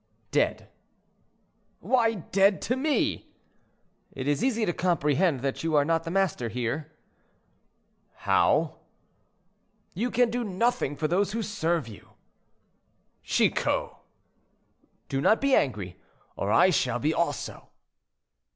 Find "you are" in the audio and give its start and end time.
5.63-5.85